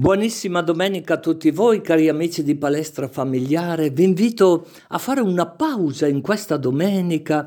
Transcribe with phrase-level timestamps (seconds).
[0.00, 3.90] Buonissima domenica a tutti voi, cari amici di Palestra Familiare.
[3.90, 7.46] Vi invito a fare una pausa in questa domenica,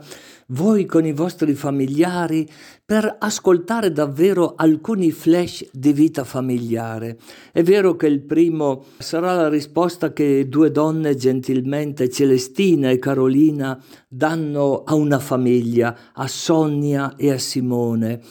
[0.49, 2.47] voi con i vostri familiari,
[2.85, 7.17] per ascoltare davvero alcuni flash di vita familiare.
[7.51, 13.83] È vero che il primo sarà la risposta che due donne gentilmente, Celestina e Carolina,
[14.07, 18.21] danno a una famiglia, a Sonia e a Simone.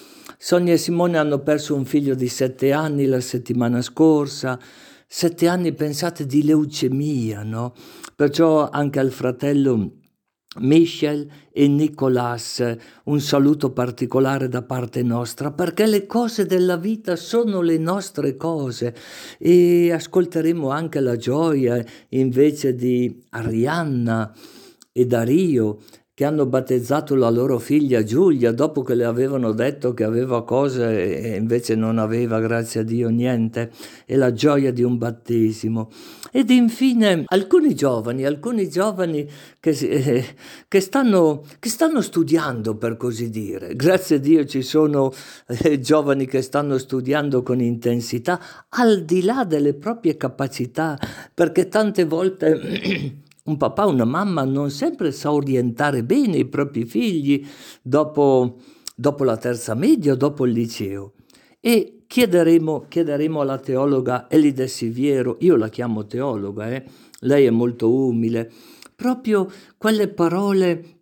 [0.44, 4.58] Sonia e Simone hanno perso un figlio di sette anni la settimana scorsa,
[5.06, 7.74] sette anni pensate di leucemia, no?
[8.16, 9.98] Perciò anche al fratello
[10.58, 17.60] Michel e Nicolas, un saluto particolare da parte nostra, perché le cose della vita sono
[17.60, 18.96] le nostre cose
[19.38, 24.34] e ascolteremo anche la gioia invece di Arianna
[24.90, 25.78] e Dario
[26.14, 31.22] che hanno battezzato la loro figlia Giulia dopo che le avevano detto che aveva cose
[31.22, 33.70] e invece non aveva, grazie a Dio, niente,
[34.04, 35.90] e la gioia di un battesimo.
[36.30, 39.26] Ed infine alcuni giovani, alcuni giovani
[39.58, 40.24] che, eh,
[40.68, 43.74] che, stanno, che stanno, studiando, per così dire.
[43.74, 45.10] Grazie a Dio ci sono
[45.46, 50.98] eh, giovani che stanno studiando con intensità, al di là delle proprie capacità,
[51.32, 57.44] perché tante volte un papà, una mamma non sempre sa orientare bene i propri figli
[57.82, 58.58] dopo,
[58.94, 61.14] dopo la terza media dopo il liceo.
[61.60, 66.84] E chiederemo, chiederemo alla teologa Elide Siviero, io la chiamo teologa, eh?
[67.20, 68.50] lei è molto umile,
[68.94, 71.00] proprio quelle parole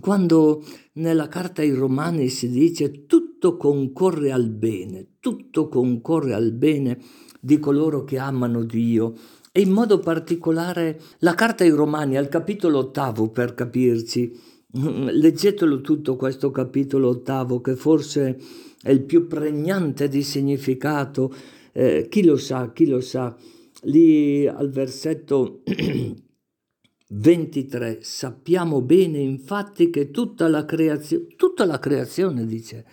[0.00, 0.62] quando
[0.94, 6.98] nella carta ai Romani si dice tutto concorre al bene, tutto concorre al bene
[7.40, 9.14] di coloro che amano Dio
[9.52, 14.56] e in modo particolare la carta ai Romani al capitolo ottavo per capirci.
[14.70, 18.38] Leggetelo tutto questo capitolo ottavo che forse
[18.82, 21.34] è il più pregnante di significato.
[21.72, 23.34] Eh, chi lo sa, chi lo sa.
[23.82, 25.62] Lì al versetto
[27.10, 32.84] 23 sappiamo bene infatti che tutta la creazione, tutta la creazione dice,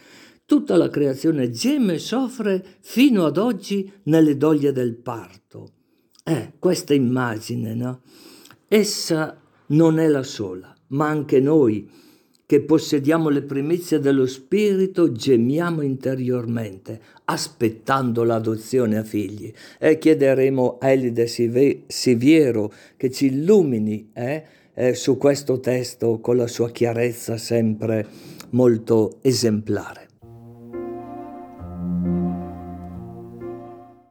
[0.46, 5.75] tutta la creazione geme e soffre fino ad oggi nelle doglie del parto.
[6.28, 8.02] Eh, questa immagine, no?
[8.68, 11.88] Essa non è la sola, ma anche noi
[12.48, 19.54] che possediamo le primizie dello Spirito gemiamo interiormente, aspettando l'adozione a figli.
[19.78, 24.44] E chiederemo a Elide Siviero che ci illumini eh,
[24.74, 28.08] eh, su questo testo con la sua chiarezza sempre
[28.50, 30.05] molto esemplare.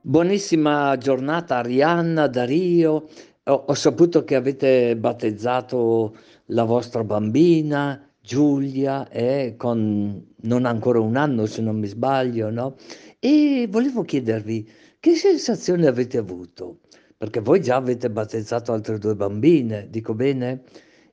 [0.07, 3.09] Buonissima giornata Arianna, Dario.
[3.45, 6.15] Ho, ho, saputo che avete battezzato
[6.49, 12.77] la vostra bambina Giulia, eh, con non ancora un anno se non mi sbaglio, no?
[13.19, 14.69] E volevo chiedervi
[15.01, 16.81] che sensazione avete avuto?
[17.17, 20.65] Perché voi già avete battezzato altre due bambine, dico bene?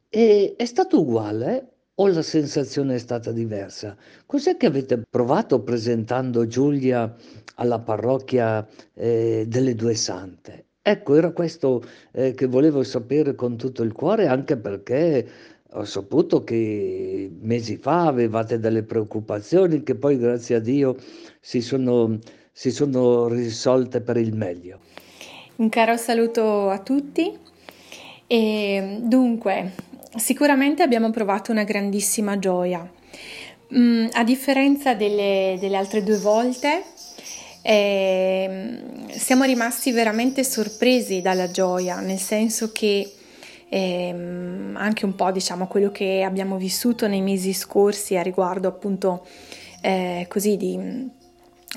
[0.09, 3.95] E è stato uguale o la sensazione è stata diversa?
[4.25, 7.15] Cos'è che avete provato presentando Giulia
[7.55, 10.65] alla parrocchia eh, delle due sante?
[10.81, 15.27] Ecco, era questo eh, che volevo sapere con tutto il cuore, anche perché
[15.73, 20.95] ho saputo che mesi fa avevate delle preoccupazioni che poi, grazie a Dio,
[21.39, 22.17] si sono,
[22.51, 24.79] si sono risolte per il meglio.
[25.57, 27.37] Un caro saluto a tutti.
[28.25, 29.71] E dunque,
[30.15, 32.89] sicuramente abbiamo provato una grandissima gioia.
[33.75, 36.83] Mm, a differenza delle, delle, altre due volte,
[37.61, 38.79] eh,
[39.09, 43.09] siamo rimasti veramente sorpresi dalla gioia, nel senso che
[43.69, 44.09] eh,
[44.73, 49.25] anche un po' diciamo quello che abbiamo vissuto nei mesi scorsi a riguardo appunto
[49.81, 51.09] eh, così di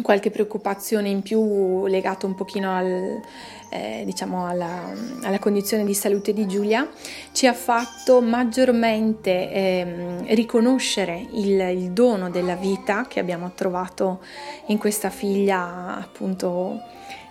[0.03, 3.21] qualche preoccupazione in più legato un pochino al,
[3.69, 6.89] eh, diciamo alla, alla, condizione di salute di Giulia,
[7.33, 14.21] ci ha fatto maggiormente eh, riconoscere il, il, dono della vita che abbiamo trovato
[14.67, 16.81] in questa figlia appunto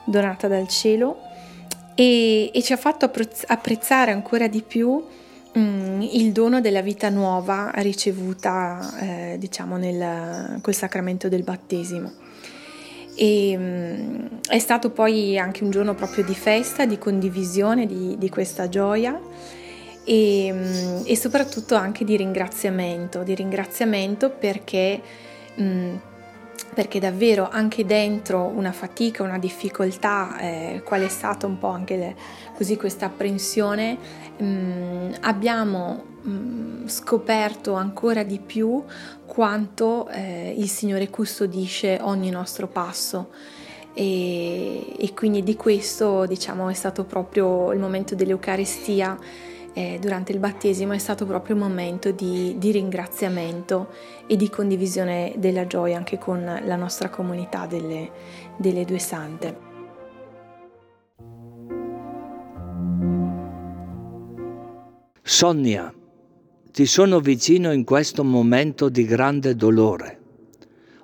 [0.05, 1.17] donata dal cielo
[1.95, 3.11] e, e ci ha fatto
[3.47, 5.03] apprezzare ancora di più
[5.57, 12.22] mm, il dono della vita nuova ricevuta eh, diciamo nel, col sacramento del battesimo.
[13.15, 18.29] E, um, è stato poi anche un giorno proprio di festa, di condivisione di, di
[18.29, 19.19] questa gioia
[20.03, 25.01] e, um, e, soprattutto anche di ringraziamento, di ringraziamento perché,
[25.55, 25.99] um,
[26.73, 31.95] perché davvero anche dentro una fatica, una difficoltà, eh, qual è stata un po' anche
[31.95, 32.15] le,
[32.55, 33.97] così questa apprensione,
[35.21, 36.12] abbiamo
[36.85, 38.83] scoperto ancora di più
[39.25, 43.29] quanto eh, il Signore custodisce ogni nostro passo.
[43.93, 49.17] e, e quindi di questo diciamo è stato proprio il momento dell'Eucaristia
[49.73, 53.89] eh, durante il battesimo è stato proprio un momento di, di, ringraziamento
[54.27, 58.11] e di condivisione della gioia anche con la nostra comunità delle,
[58.57, 59.71] delle due sante.
[65.23, 65.91] Sonia,
[66.73, 70.19] ti sono vicino in questo momento di grande dolore.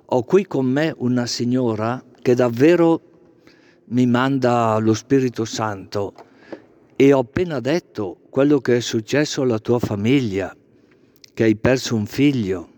[0.06, 3.00] Ho qui con me una signora che davvero
[3.90, 6.12] mi manda lo Spirito Santo
[6.96, 10.52] e ho appena detto quello che è successo alla tua famiglia,
[11.32, 12.68] che hai perso un figlio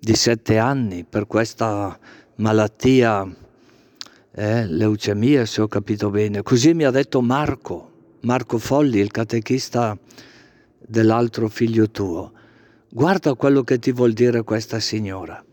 [0.00, 1.96] di sette anni per questa
[2.36, 3.24] malattia,
[4.32, 6.42] eh, leucemia se ho capito bene.
[6.42, 7.90] Così mi ha detto Marco,
[8.22, 9.96] Marco Folli, il catechista
[10.86, 12.32] dell'altro figlio tuo.
[12.88, 15.44] Guarda quello che ti vuol dire questa signora.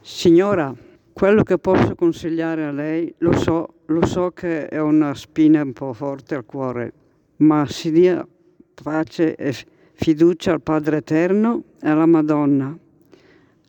[0.00, 0.74] Signora,
[1.12, 5.72] quello che posso consigliare a lei, lo so, lo so che è una spina un
[5.72, 6.92] po' forte al cuore,
[7.38, 8.26] ma si dia
[8.82, 9.54] pace e
[9.94, 12.76] fiducia al Padre Eterno e alla Madonna.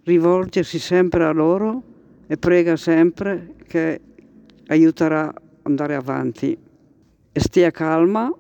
[0.04, 1.82] Rivolgersi sempre a loro
[2.28, 4.00] e prega sempre che
[4.68, 6.58] aiuterà ad andare avanti.
[7.32, 8.32] E stia calma,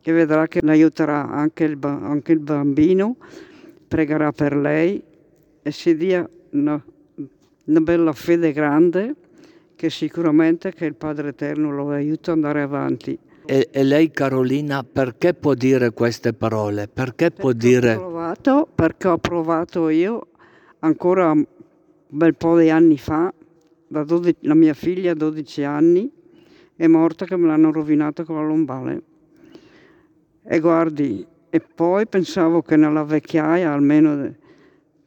[0.00, 3.16] che vedrà che aiuterà anche il, anche il bambino,
[3.86, 5.02] pregherà per lei
[5.62, 6.82] e si dia una
[7.70, 9.14] una bella fede grande
[9.76, 13.18] che sicuramente che il Padre Eterno lo aiuta ad andare avanti.
[13.46, 16.88] E, e lei Carolina perché può dire queste parole?
[16.88, 17.94] Perché, perché può dire...
[17.94, 20.28] Ho provato, perché ho provato io
[20.80, 21.46] ancora un
[22.08, 23.32] bel po' di anni fa,
[23.88, 26.10] 12, la mia figlia 12 anni
[26.76, 29.02] è morta che me l'hanno rovinata con la lombale.
[30.42, 34.34] E guardi, e poi pensavo che nella vecchiaia almeno...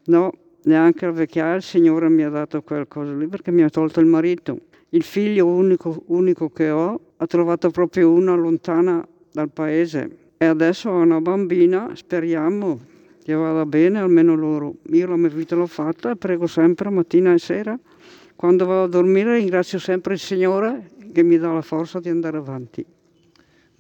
[0.06, 0.34] No,
[0.64, 4.06] neanche al vecchiaia il Signore mi ha dato qualcosa lì perché mi ha tolto il
[4.06, 4.60] marito.
[4.90, 10.90] Il figlio unico, unico che ho ha trovato proprio una lontana dal paese e adesso
[10.90, 12.80] ho una bambina, speriamo
[13.24, 14.76] che vada bene almeno loro.
[14.92, 17.80] Io la mia vita l'ho fatta e prego sempre mattina e sera.
[18.36, 22.38] Quando vado a dormire ringrazio sempre il Signore che mi dà la forza di andare
[22.38, 22.86] avanti.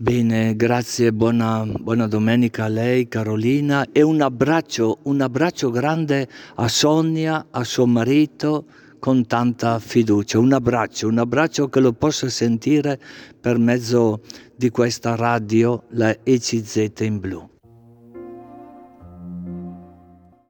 [0.04, 6.68] Bene, grazie, buona, buona, domenica a lei Carolina e un abbraccio, un abbraccio grande a
[6.68, 8.66] Sonia, a suo marito
[9.00, 13.00] con tanta fiducia, un abbraccio, un abbraccio che lo possa sentire
[13.40, 14.24] per mezzo
[14.54, 17.53] di questa radio, la ECZ in blu.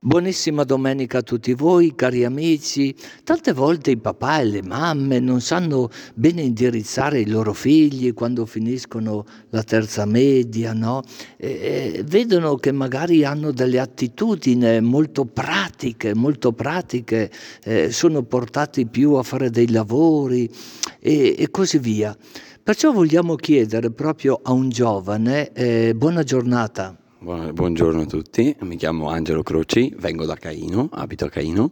[0.05, 2.93] Buonissima domenica a tutti voi, cari amici.
[3.23, 8.45] Tante volte i papà e le mamme non sanno bene indirizzare i loro figli quando
[8.45, 11.03] finiscono la terza media, no?
[11.37, 17.31] E, e vedono che magari hanno delle attitudini molto pratiche, molto pratiche,
[17.63, 20.51] eh, sono portati più a fare dei lavori
[20.99, 22.13] e, e così via.
[22.61, 26.97] Perciò vogliamo chiedere proprio a un giovane, eh, buona giornata.
[27.23, 31.71] Buongiorno a tutti, mi chiamo Angelo Croci, vengo da Caino, abito a Caino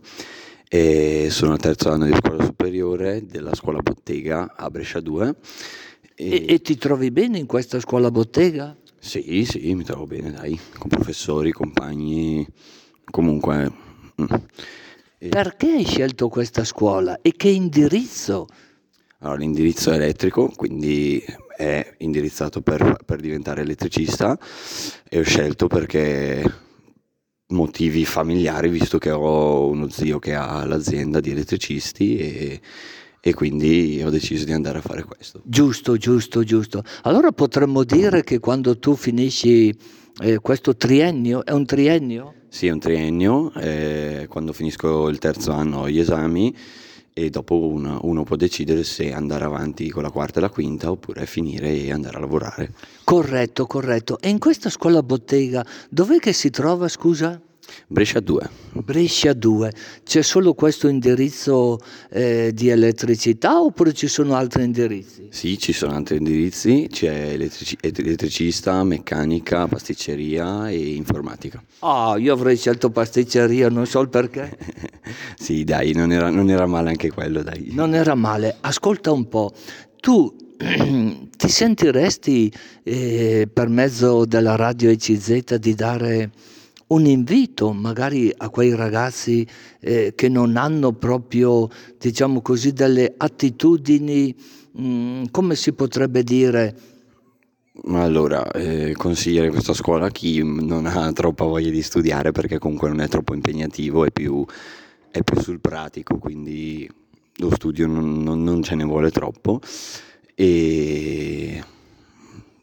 [0.69, 5.35] e sono al terzo anno di scuola superiore della scuola bottega a Brescia 2.
[6.15, 8.73] E, e, e ti trovi bene in questa scuola bottega?
[8.97, 12.47] Sì, sì, mi trovo bene, dai, con professori, compagni,
[13.09, 13.69] comunque...
[14.21, 15.27] Mm.
[15.27, 18.47] Perché hai scelto questa scuola e che indirizzo?
[19.19, 21.21] Allora, l'indirizzo è elettrico, quindi
[21.61, 24.37] è indirizzato per, per diventare elettricista
[25.07, 26.69] e ho scelto perché
[27.49, 32.61] motivi familiari, visto che ho uno zio che ha l'azienda di elettricisti e,
[33.21, 35.41] e, quindi ho deciso di andare a fare questo.
[35.43, 36.83] Giusto, giusto, giusto.
[37.03, 39.75] Allora potremmo dire che quando tu finisci
[40.19, 42.33] eh, questo triennio, è un triennio?
[42.47, 46.55] Sì, è un triennio, eh, quando finisco il terzo anno ho gli esami
[47.13, 50.89] e dopo uno, uno, può decidere se andare avanti con la quarta e la quinta
[50.91, 52.73] oppure finire e andare a lavorare.
[53.03, 54.19] Corretto, corretto.
[54.19, 57.39] E in questa scuola bottega dov'è che si trova, scusa?
[57.87, 58.49] Brescia 2.
[58.73, 59.71] Brescia 2.
[60.03, 65.27] C'è solo questo indirizzo eh, di elettricità oppure ci sono altri indirizzi?
[65.29, 71.63] Sì, ci sono altri indirizzi, c'è elettrici- elettricista, meccanica, pasticceria e informatica.
[71.79, 74.57] Ah, io avrei scelto pasticceria, non so il perché.
[75.37, 77.69] sì, dai, non era, non era male anche quello, dai.
[77.71, 78.57] Non era male.
[78.61, 79.51] Ascolta un po',
[79.99, 80.35] tu
[81.37, 82.51] ti sentiresti
[82.83, 86.31] eh, per mezzo della radio ECZ di dare
[86.91, 89.47] un invito magari a quei ragazzi
[89.79, 91.67] eh, che non hanno proprio,
[91.97, 94.35] diciamo così, delle attitudini,
[94.71, 96.75] mh, mm, come si potrebbe dire?
[97.85, 102.89] Allora, eh, consigliare questa scuola a chi non ha troppa voglia di studiare perché comunque
[102.89, 104.45] non è troppo impegnativo, è più,
[105.09, 106.87] è più sul pratico, quindi
[107.37, 109.61] lo studio non, non, non ce ne vuole troppo
[110.35, 111.63] e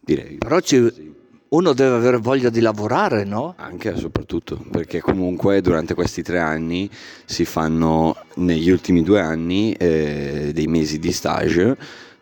[0.01, 0.37] direi...
[0.37, 1.17] Però ci,
[1.51, 3.55] uno deve avere voglia di lavorare, no?
[3.57, 6.91] Anche e soprattutto, perché comunque durante questi tre anni
[7.25, 11.77] si fanno negli ultimi due anni eh, dei mesi di stage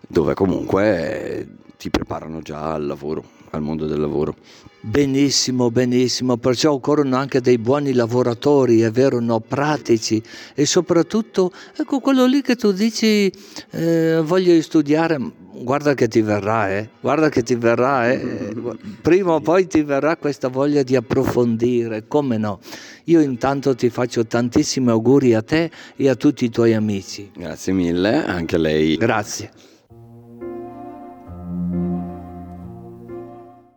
[0.06, 4.36] dove comunque eh, ti preparano già al lavoro, al mondo del lavoro.
[4.80, 9.40] Benissimo, benissimo, perciò occorrono anche dei buoni lavoratori, è vero, no?
[9.40, 10.22] pratici
[10.54, 13.32] e soprattutto, ecco quello lì che tu dici,
[13.70, 15.18] eh, voglio studiare,
[15.62, 16.88] guarda che ti verrà, eh?
[17.00, 18.54] guarda che ti verrà, eh?
[19.00, 22.60] prima o poi ti verrà questa voglia di approfondire, come no?
[23.04, 27.30] Io intanto ti faccio tantissimi auguri a te e a tutti i tuoi amici.
[27.36, 28.96] Grazie mille, anche a lei.
[28.96, 29.50] Grazie.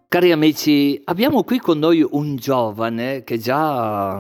[0.08, 4.20] Cari amici, abbiamo qui con noi un giovane che già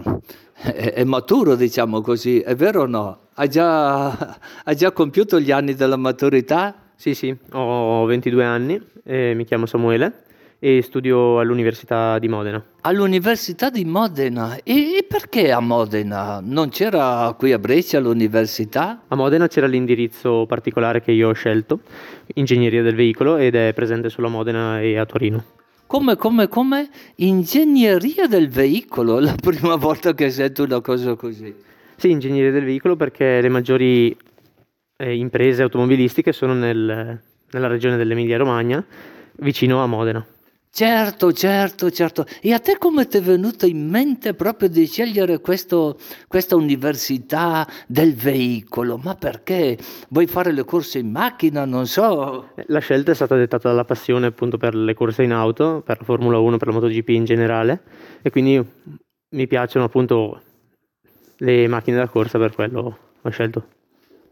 [0.53, 3.19] è, è maturo, diciamo così, è vero o no?
[3.33, 6.88] Ha già, ha già compiuto gli anni della maturità?
[6.99, 10.23] Sì, sì, ho 22 anni, eh, mi chiamo Samuele
[10.59, 12.61] e studio all'Università di Modena.
[12.81, 14.57] All'Università di Modena?
[14.65, 16.41] E, e perché a Modena?
[16.43, 19.03] Non c'era qui a Brescia l'università?
[19.07, 21.79] A Modena c'era l'indirizzo particolare che io ho scelto,
[22.33, 25.41] Ingegneria del Veicolo, ed è presente solo a Modena e a Torino.
[25.87, 26.89] Come, come, come?
[27.15, 31.55] Ingegneria del veicolo, la prima volta che sento una cosa così.
[31.95, 34.15] Sì, ingegneria del veicolo perché le maggiori
[34.99, 37.19] eh, imprese automobilistiche sono nel,
[37.51, 38.85] nella regione dell'Emilia Romagna,
[39.37, 40.25] vicino a Modena.
[40.71, 42.25] Certo, certo, certo.
[42.41, 47.67] E a te come ti è venuto in mente proprio di scegliere questo, questa università
[47.87, 48.97] del veicolo?
[48.97, 49.77] Ma perché?
[50.09, 51.65] Vuoi fare le corse in macchina?
[51.65, 52.49] Non so.
[52.67, 56.05] La scelta è stata dettata dalla passione appunto per le corse in auto, per la
[56.05, 57.81] Formula 1, per la MotoGP in generale
[58.21, 58.63] e quindi
[59.31, 60.41] mi piacciono appunto
[61.37, 63.78] le macchine da corsa, per quello ho scelto.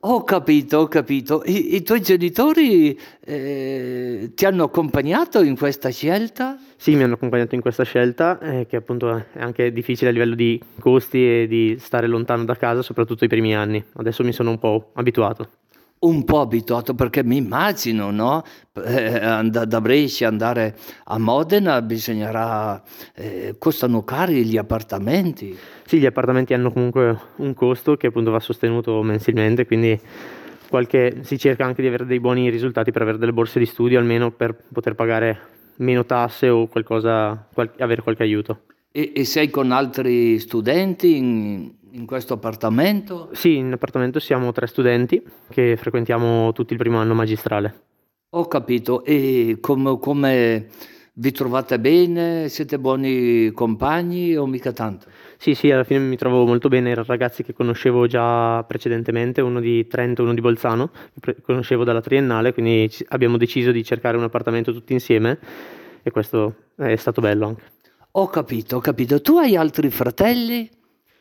[0.10, 1.44] Ho capito, ho capito.
[1.46, 6.58] I, i tuoi genitori eh, ti hanno accompagnato in questa scelta?
[6.78, 10.36] Sì, mi hanno accompagnato in questa scelta, eh, che appunto è anche difficile a livello
[10.36, 13.84] di costi e di stare lontano da casa, soprattutto i primi anni.
[13.96, 15.50] Adesso mi sono un po' abituato
[16.00, 18.44] un po' abituato perché mi immagino, no?
[18.86, 20.76] Eh, da Brescia andare
[21.06, 22.82] a Modena bisognerà,
[23.16, 25.58] eh, costano cari gli appartamenti.
[25.86, 30.00] Sì, gli appartamenti hanno comunque un costo che appunto va sostenuto mensilmente, quindi
[30.70, 33.98] qualche, si cerca anche di avere dei buoni risultati per avere delle borse di studio,
[33.98, 35.40] almeno per poter pagare
[35.78, 38.62] meno tasse o qualcosa, qual- avere qualche aiuto.
[38.92, 43.30] E, e sei con altri studenti in, in questo appartamento?
[43.34, 47.82] Sì, in appartamento siamo tre studenti che frequentiamo tutto il primo anno magistrale.
[48.32, 49.04] Ho capito.
[49.04, 50.68] E come, come
[51.14, 52.50] vi trovate bene?
[52.50, 55.08] Siete buoni compagni o mica tanto?
[55.38, 56.90] Sì, sì, alla fine mi trovo molto bene.
[56.90, 60.90] Erano ragazzi che conoscevo già precedentemente, uno di Trento e uno di Bolzano,
[61.20, 65.40] che conoscevo dalla triennale, quindi abbiamo deciso di cercare un appartamento tutti insieme
[66.04, 67.64] e questo è stato bello anche.
[68.12, 69.22] Ho capito, ho capito.
[69.22, 70.70] Tu hai altri fratelli?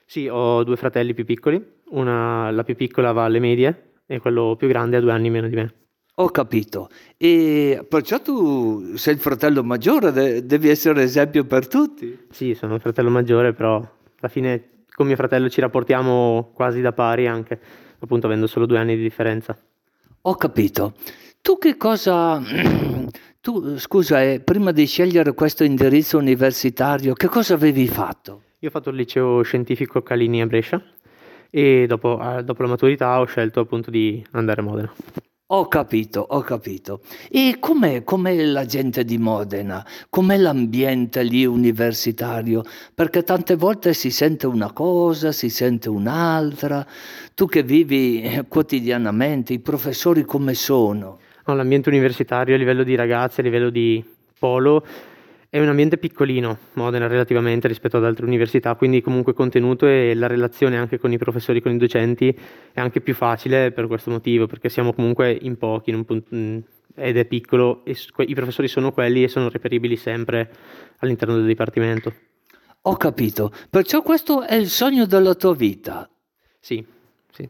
[0.08, 1.60] Sì, ho due fratelli più piccoli,
[1.90, 5.48] una, la più piccola va alle medie e quello più grande ha due anni meno
[5.48, 5.74] di me.
[6.18, 6.88] Ho capito.
[7.16, 12.26] E perciò tu sei il fratello maggiore, de- devi essere esempio per tutti.
[12.30, 16.92] Sì, sono il fratello maggiore, però alla fine con mio fratello ci rapportiamo quasi da
[16.92, 17.60] pari anche,
[17.98, 19.58] appunto avendo solo due anni di differenza.
[20.22, 20.94] Ho capito.
[21.42, 22.40] Tu che cosa...
[23.46, 28.42] Tu, scusa, eh, prima di scegliere questo indirizzo universitario, che cosa avevi fatto?
[28.66, 30.82] Io ho fatto il liceo scientifico Calini a Brescia
[31.50, 34.92] e dopo, dopo la maturità ho scelto appunto di andare a Modena.
[35.52, 37.00] Ho capito, ho capito.
[37.30, 39.86] E com'è, com'è la gente di Modena?
[40.10, 42.64] Com'è l'ambiente lì universitario?
[42.92, 46.84] Perché tante volte si sente una cosa, si sente un'altra.
[47.34, 51.20] Tu che vivi eh, quotidianamente, i professori come sono?
[51.44, 54.04] No, l'ambiente universitario a livello di ragazzi, a livello di
[54.36, 54.84] polo,
[55.48, 60.26] è un ambiente piccolino, Modena relativamente rispetto ad altre università, quindi comunque contenuto e la
[60.26, 62.36] relazione anche con i professori, con i docenti
[62.72, 66.58] è anche più facile per questo motivo, perché siamo comunque in pochi in mm,
[66.96, 70.50] ed è piccolo e i professori sono quelli e sono reperibili sempre
[70.98, 72.12] all'interno del dipartimento.
[72.82, 76.08] Ho capito, perciò questo è il sogno della tua vita.
[76.58, 76.84] Sì,
[77.30, 77.48] sì.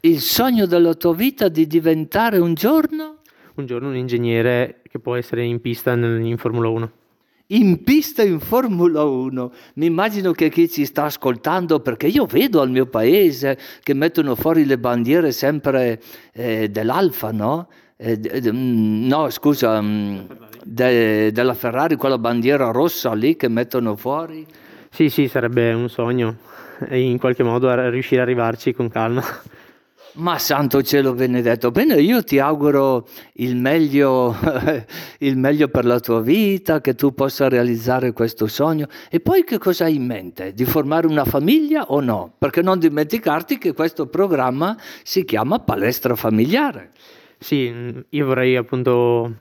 [0.00, 3.18] Il sogno della tua vita di diventare un giorno?
[3.54, 6.92] Un giorno un ingegnere che può essere in pista in Formula 1
[7.50, 9.52] in pista in Formula 1.
[9.74, 14.34] Mi immagino che chi ci sta ascoltando, perché io vedo al mio paese che mettono
[14.34, 16.00] fuori le bandiere sempre
[16.32, 17.68] eh, dell'Alfa, no?
[17.96, 18.18] Eh,
[18.52, 20.18] mm, no, scusa, mm,
[20.64, 24.46] de, della Ferrari, quella bandiera rossa lì che mettono fuori.
[24.90, 26.36] Sì, sì, sarebbe un sogno
[26.90, 29.22] in qualche modo riuscire ad arrivarci con calma.
[30.14, 34.34] Ma santo cielo benedetto, bene, io ti auguro il meglio,
[35.18, 38.88] il meglio per la tua vita, che tu possa realizzare questo sogno.
[39.08, 40.52] E poi che cosa hai in mente?
[40.52, 42.34] Di formare una famiglia o no?
[42.36, 46.90] Perché non dimenticarti che questo programma si chiama Palestra Familiare.
[47.38, 49.32] Sì, io vorrei appunto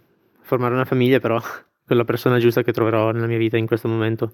[0.41, 1.41] formare una famiglia, però
[1.87, 4.33] con la persona giusta che troverò nella mia vita in questo momento.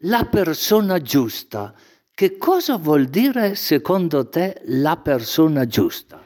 [0.00, 1.72] La persona giusta.
[2.18, 6.18] Che cosa vuol dire secondo te la persona giusta?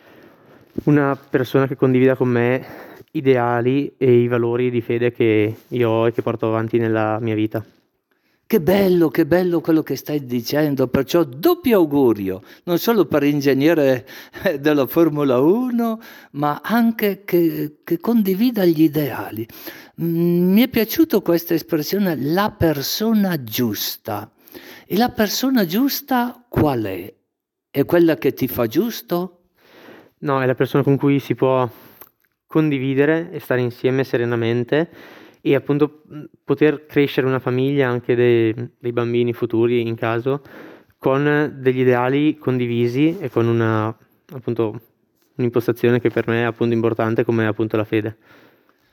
[0.84, 2.64] Una persona che condivida con me
[3.10, 7.34] ideali e i valori di fede che io ho e che porto avanti nella mia
[7.34, 7.64] vita.
[8.46, 14.06] Che bello, che bello quello che stai dicendo, perciò doppio augurio, non solo per ingegnere
[14.60, 16.00] della Formula 1,
[16.34, 19.44] ma anche che, che condivida gli ideali.
[20.00, 24.30] Mm, mi è piaciuta questa espressione, la persona giusta.
[24.86, 27.14] E la persona giusta qual è?
[27.70, 29.42] È quella che ti fa giusto?
[30.18, 31.68] No, è la persona con cui si può
[32.46, 34.90] condividere e stare insieme serenamente
[35.40, 36.02] e appunto
[36.44, 40.42] poter crescere una famiglia anche dei, dei bambini futuri in caso
[40.98, 43.96] con degli ideali condivisi e con una
[44.32, 44.80] appunto
[45.36, 48.16] un'impostazione che per me è appunto importante come appunto la fede.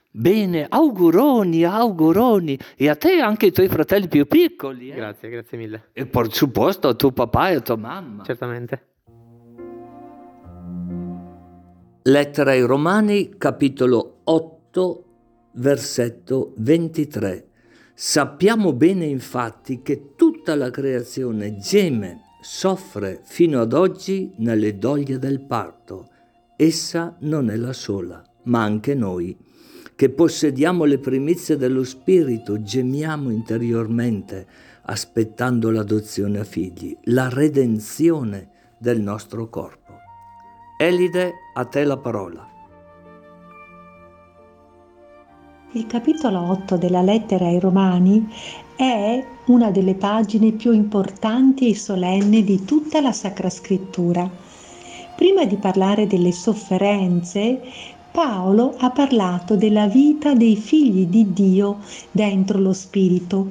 [0.09, 2.57] Bene, auguroni, auguroni.
[2.75, 4.89] E a te anche ai tuoi fratelli più piccoli.
[4.89, 4.95] Eh?
[4.95, 5.89] Grazie, grazie mille.
[5.93, 8.23] E per supposto a tuo papà e a tua mamma.
[8.23, 8.85] Certamente.
[12.03, 15.05] Lettera ai Romani, capitolo 8,
[15.53, 17.47] versetto 23.
[17.93, 25.41] Sappiamo bene infatti che tutta la creazione geme, soffre fino ad oggi nelle doglie del
[25.41, 26.07] parto.
[26.55, 29.35] Essa non è la sola, ma anche noi
[29.97, 34.45] che possediamo le primizie dello Spirito, gemiamo interiormente
[34.83, 39.93] aspettando l'adozione a figli, la redenzione del nostro corpo.
[40.77, 42.47] Elide, a te la parola.
[45.71, 48.31] Il capitolo 8 della lettera ai Romani
[48.75, 54.29] è una delle pagine più importanti e solenni di tutta la Sacra Scrittura.
[55.15, 57.59] Prima di parlare delle sofferenze,
[58.17, 61.77] Paolo ha parlato della vita dei figli di Dio
[62.09, 63.49] dentro lo Spirito.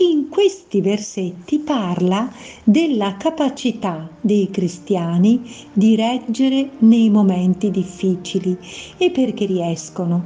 [0.00, 2.30] In questi versetti parla
[2.62, 5.40] della capacità dei cristiani
[5.72, 8.54] di reggere nei momenti difficili
[8.98, 10.22] e perché riescono.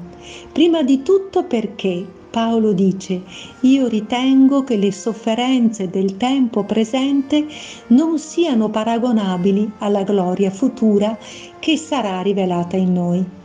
[0.51, 3.23] Prima di tutto perché Paolo dice,
[3.61, 7.47] io ritengo che le sofferenze del tempo presente
[7.91, 11.17] non siano paragonabili alla gloria futura
[11.61, 13.45] che sarà rivelata in noi.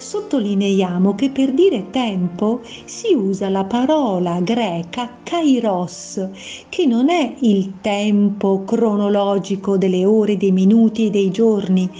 [0.00, 6.28] Sottolineiamo che per dire tempo si usa la parola greca kairos,
[6.68, 11.90] che non è il tempo cronologico delle ore, dei minuti e dei giorni,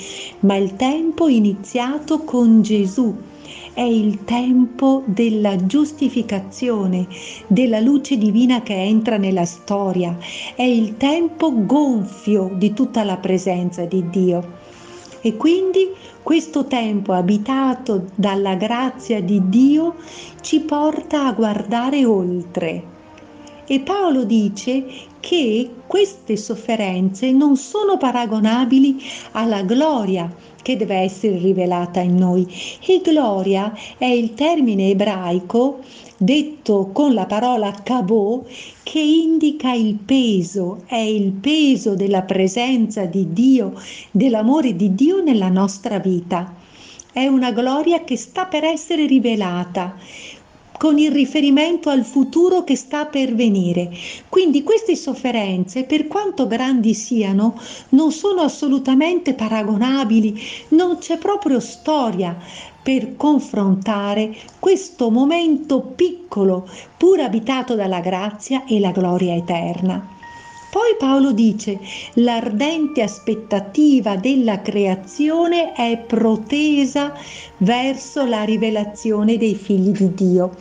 [0.41, 3.13] ma il tempo iniziato con Gesù.
[3.75, 7.07] È il tempo della giustificazione,
[7.49, 10.17] della luce divina che entra nella storia,
[10.55, 14.58] è il tempo gonfio di tutta la presenza di Dio.
[15.21, 19.97] E quindi questo tempo abitato dalla grazia di Dio
[20.41, 22.97] ci porta a guardare oltre.
[23.67, 24.87] E Paolo dice
[25.21, 28.97] che queste sofferenze non sono paragonabili
[29.33, 32.47] alla gloria che deve essere rivelata in noi.
[32.87, 35.81] E gloria è il termine ebraico
[36.19, 38.45] detto con la parola kabo
[38.83, 43.75] che indica il peso, è il peso della presenza di Dio,
[44.11, 46.55] dell'amore di Dio nella nostra vita.
[47.13, 49.97] È una gloria che sta per essere rivelata
[50.79, 53.91] con il riferimento al futuro che sta per venire.
[54.29, 62.37] Quindi queste sofferenze, per quanto grandi siano, non sono assolutamente paragonabili, non c'è proprio storia
[62.83, 70.17] per confrontare questo momento piccolo, pur abitato dalla grazia e la gloria eterna.
[70.71, 71.81] Poi Paolo dice,
[72.15, 77.15] l'ardente aspettativa della creazione è protesa
[77.59, 80.55] verso la rivelazione dei figli di Dio.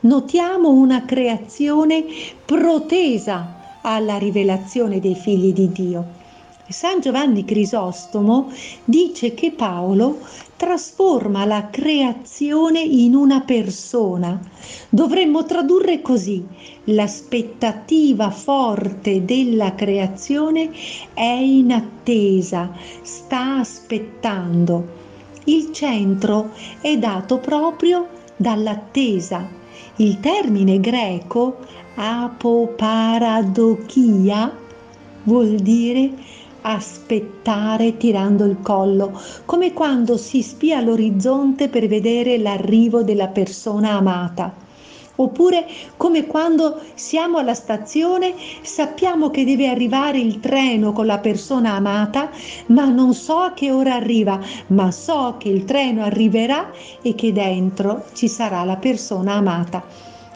[0.00, 2.04] Notiamo una creazione
[2.44, 6.20] protesa alla rivelazione dei figli di Dio.
[6.68, 8.52] San Giovanni Crisostomo
[8.84, 10.20] dice che Paolo
[10.56, 14.40] trasforma la creazione in una persona.
[14.88, 16.46] Dovremmo tradurre così,
[16.84, 20.70] l'aspettativa forte della creazione
[21.12, 22.70] è in attesa,
[23.02, 25.00] sta aspettando.
[25.44, 29.44] Il centro è dato proprio dall'attesa.
[29.96, 31.56] Il termine greco
[31.96, 34.56] apoparadochia
[35.24, 36.12] vuol dire
[36.62, 44.62] aspettare tirando il collo, come quando si spia l'orizzonte per vedere l'arrivo della persona amata.
[45.16, 45.66] Oppure
[45.98, 52.30] come quando siamo alla stazione, sappiamo che deve arrivare il treno con la persona amata,
[52.66, 56.70] ma non so a che ora arriva, ma so che il treno arriverà
[57.02, 59.84] e che dentro ci sarà la persona amata.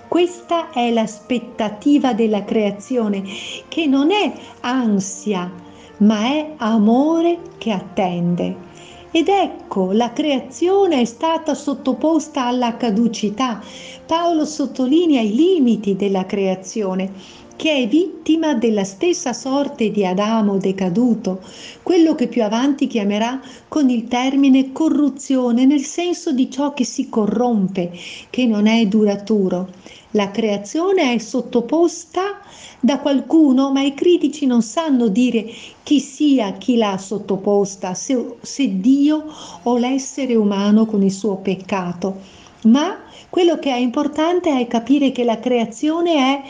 [0.08, 3.24] Questa è l'aspettativa della creazione,
[3.68, 5.50] che non è ansia,
[5.98, 8.64] ma è amore che attende.
[9.10, 13.62] Ed ecco, la creazione è stata sottoposta alla caducità.
[14.04, 17.10] Paolo sottolinea i limiti della creazione,
[17.56, 21.40] che è vittima della stessa sorte di Adamo decaduto,
[21.82, 27.08] quello che più avanti chiamerà con il termine corruzione, nel senso di ciò che si
[27.08, 27.90] corrompe,
[28.30, 29.68] che non è duraturo.
[30.12, 32.40] La creazione è sottoposta
[32.80, 35.46] da qualcuno, ma i critici non sanno dire
[35.82, 39.24] chi sia chi l'ha sottoposta, se, se Dio
[39.62, 42.16] o l'essere umano con il suo peccato.
[42.62, 46.42] Ma quello che è importante è capire che la creazione è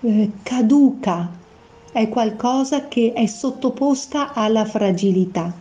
[0.00, 1.30] eh, caduca,
[1.92, 5.52] è qualcosa che è sottoposta alla fragilità,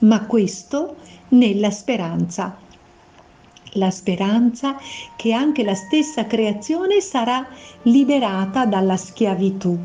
[0.00, 0.96] ma questo
[1.28, 2.56] nella speranza
[3.76, 4.76] la speranza
[5.16, 7.46] che anche la stessa creazione sarà
[7.82, 9.78] liberata dalla schiavitù.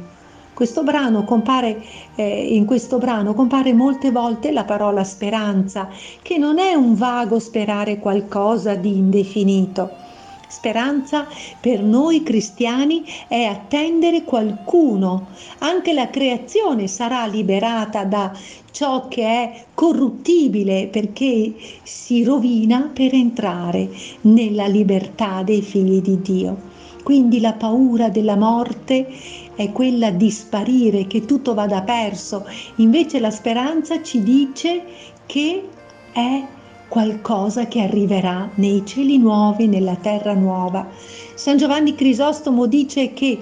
[0.53, 0.83] Questo
[1.23, 1.81] compare,
[2.15, 5.87] eh, in questo brano compare molte volte la parola speranza,
[6.21, 10.06] che non è un vago sperare qualcosa di indefinito
[10.49, 11.27] Speranza
[11.59, 15.27] per noi cristiani è attendere qualcuno.
[15.59, 18.31] Anche la creazione sarà liberata da
[18.71, 23.89] ciò che è corruttibile perché si rovina per entrare
[24.21, 26.75] nella libertà dei figli di Dio.
[27.03, 29.07] Quindi la paura della morte
[29.55, 32.45] è quella di sparire, che tutto vada perso.
[32.75, 34.83] Invece la speranza ci dice
[35.25, 35.67] che
[36.11, 36.43] è
[36.87, 40.87] qualcosa che arriverà nei cieli nuovi, nella terra nuova.
[41.35, 43.39] San Giovanni Crisostomo dice che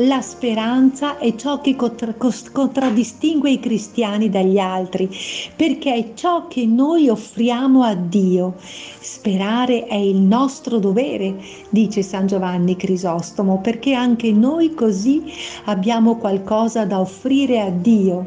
[0.00, 2.14] la speranza è ciò che contra-
[2.52, 5.08] contraddistingue i cristiani dagli altri,
[5.56, 8.56] perché è ciò che noi offriamo a Dio.
[8.58, 11.36] Sperare è il nostro dovere,
[11.70, 15.32] dice San Giovanni Crisostomo, perché anche noi così
[15.64, 18.26] abbiamo qualcosa da offrire a Dio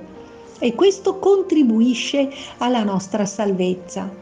[0.57, 4.18] e questo contribuisce alla nostra salvezza.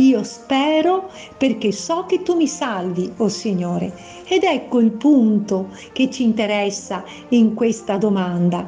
[0.00, 3.92] Io spero perché so che tu mi salvi, o oh Signore.
[4.26, 8.66] Ed ecco il punto che ci interessa in questa domanda.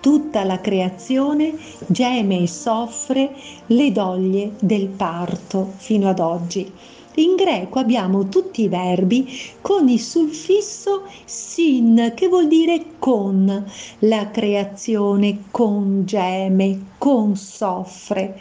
[0.00, 1.54] Tutta la creazione
[1.86, 3.34] geme e soffre
[3.66, 6.72] le doglie del parto fino ad oggi.
[7.16, 9.28] In greco abbiamo tutti i verbi
[9.60, 13.66] con il suffisso sin, che vuol dire con.
[13.98, 18.40] La creazione congeme, consoffre.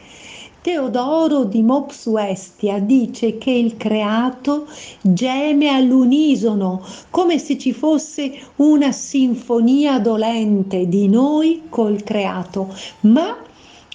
[0.61, 4.67] Teodoro di Mopsuestia dice che il creato
[5.01, 13.37] geme all'unisono, come se ci fosse una sinfonia dolente di noi col creato, ma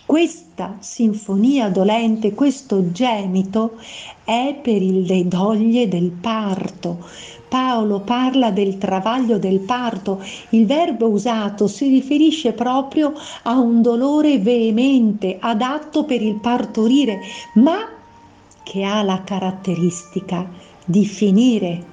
[0.06, 3.72] questa sinfonia dolente, questo gemito
[4.24, 7.06] è per le doglie del parto,
[7.48, 14.38] Paolo parla del travaglio del parto, il verbo usato si riferisce proprio a un dolore
[14.38, 17.20] veemente, adatto per il partorire,
[17.54, 17.88] ma
[18.62, 20.48] che ha la caratteristica
[20.84, 21.92] di finire.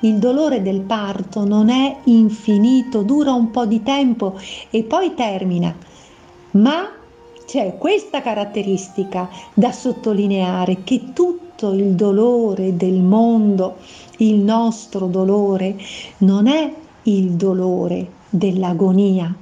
[0.00, 4.38] Il dolore del parto non è infinito, dura un po' di tempo
[4.70, 5.74] e poi termina,
[6.52, 6.88] ma
[7.44, 11.12] c'è questa caratteristica da sottolineare che
[11.58, 13.78] tutto il dolore del mondo
[14.18, 15.76] il nostro dolore
[16.18, 19.34] non è il dolore dell'agonia,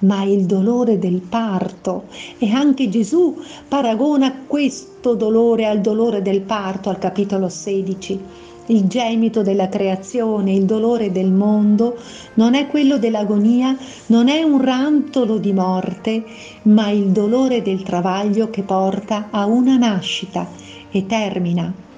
[0.00, 2.06] ma il dolore del parto.
[2.38, 8.20] E anche Gesù paragona questo dolore al dolore del parto al capitolo 16.
[8.66, 11.96] Il gemito della creazione, il dolore del mondo
[12.34, 16.24] non è quello dell'agonia, non è un rantolo di morte,
[16.62, 20.61] ma il dolore del travaglio che porta a una nascita
[20.92, 21.90] e termina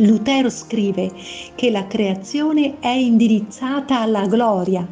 [0.00, 1.12] Lutero scrive
[1.56, 4.86] che la creazione è indirizzata alla gloria,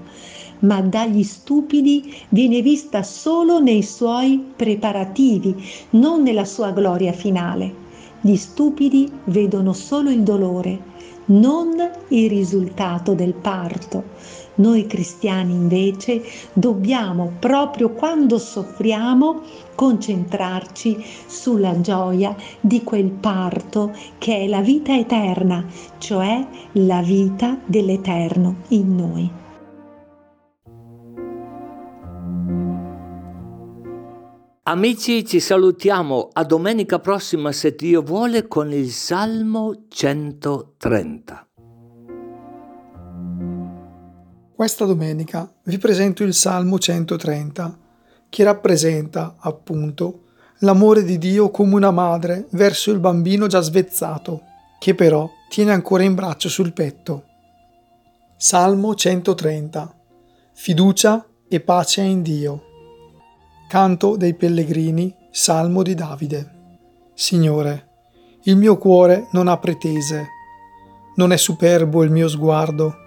[0.61, 5.55] ma dagli stupidi viene vista solo nei suoi preparativi,
[5.91, 7.85] non nella sua gloria finale.
[8.21, 10.77] Gli stupidi vedono solo il dolore,
[11.27, 11.77] non
[12.09, 14.03] il risultato del parto.
[14.57, 19.43] Noi cristiani invece dobbiamo, proprio quando soffriamo,
[19.75, 25.65] concentrarci sulla gioia di quel parto che è la vita eterna,
[25.99, 29.31] cioè la vita dell'Eterno in noi.
[34.69, 41.46] Amici, ci salutiamo a domenica prossima, se Dio vuole, con il Salmo 130.
[44.57, 47.79] Questa domenica vi presento il Salmo 130,
[48.31, 50.23] che rappresenta, appunto,
[50.61, 54.41] l'amore di Dio come una madre verso il bambino già svezzato,
[54.79, 57.25] che però tiene ancora in braccio sul petto.
[58.39, 59.95] Salmo 130.
[60.55, 62.63] Fiducia e pace in Dio.
[63.69, 66.53] Canto dei pellegrini, Salmo di Davide.
[67.13, 67.89] Signore,
[68.45, 70.29] il mio cuore non ha pretese,
[71.17, 73.05] non è superbo il mio sguardo,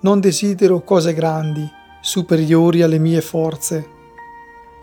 [0.00, 1.68] non desidero cose grandi,
[2.00, 3.88] superiori alle mie forze.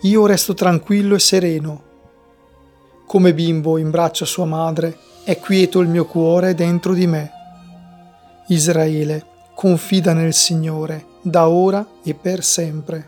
[0.01, 1.83] Io resto tranquillo e sereno.
[3.05, 7.31] Come bimbo in braccio a sua madre, è quieto il mio cuore dentro di me.
[8.47, 9.25] Israele,
[9.55, 13.05] confida nel Signore, da ora e per sempre.